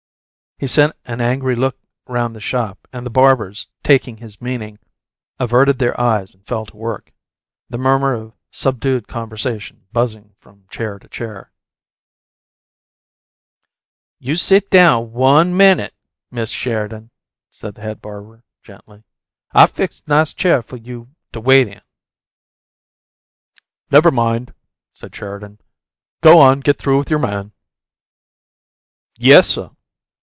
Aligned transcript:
He 0.57 0.67
sent 0.67 0.95
an 1.05 1.21
angry 1.21 1.55
look 1.55 1.75
round 2.05 2.35
the 2.35 2.39
shop, 2.39 2.87
and 2.93 3.03
the 3.03 3.09
barbers, 3.09 3.67
taking 3.81 4.17
his 4.17 4.39
meaning, 4.39 4.77
averted 5.39 5.79
their 5.79 5.99
eyes 5.99 6.35
and 6.35 6.45
fell 6.45 6.67
to 6.67 6.77
work, 6.77 7.11
the 7.67 7.79
murmur 7.79 8.13
of 8.13 8.33
subdued 8.51 9.07
conversation 9.07 9.87
buzzing 9.91 10.35
from 10.39 10.67
chair 10.69 10.99
to 10.99 11.07
chair. 11.07 11.51
"You 14.19 14.35
sit 14.35 14.69
down 14.69 15.13
ONE 15.13 15.57
minute, 15.57 15.95
Mist' 16.29 16.53
Sheridan," 16.53 17.09
said 17.49 17.73
the 17.73 17.81
head 17.81 17.99
barber, 17.99 18.43
gently. 18.61 19.03
"I 19.53 19.65
fix 19.65 20.03
nice 20.05 20.31
chair 20.31 20.61
fo' 20.61 20.75
you 20.75 21.09
to 21.31 21.41
wait 21.41 21.69
in." 21.69 21.81
"Never 23.89 24.11
mind," 24.11 24.53
said 24.93 25.15
Sheridan. 25.15 25.59
"Go 26.21 26.37
on 26.37 26.59
get 26.59 26.77
through 26.77 26.99
with 26.99 27.09
your 27.09 27.17
man." 27.17 27.51
"Yessuh." 29.17 29.75